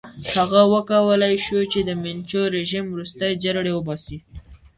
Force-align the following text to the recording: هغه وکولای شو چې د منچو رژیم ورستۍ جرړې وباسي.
هغه 0.33 0.61
وکولای 0.73 1.35
شو 1.45 1.59
چې 1.71 1.79
د 1.83 1.89
منچو 2.03 2.41
رژیم 2.55 2.85
ورستۍ 2.89 3.31
جرړې 3.43 3.71
وباسي. 3.75 4.17